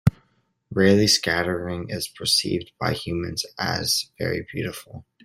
[0.71, 5.05] Raleigh scattering is perceived by humans as very beautiful.